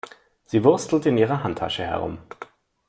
Sie 0.45 0.63
wurstelt 0.63 1.05
in 1.05 1.19
ihrer 1.19 1.43
Handtasche 1.43 1.83
herum. 1.85 2.17